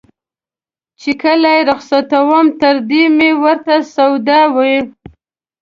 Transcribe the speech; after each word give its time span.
چې 1.01 1.11
کله 1.21 1.49
یې 1.55 1.61
رخصتوم 1.69 2.45
تر 2.61 2.75
ډېره 2.89 3.11
مې 3.17 3.31
ورته 3.43 3.75
سودا 3.95 4.41
وي. 4.55 4.77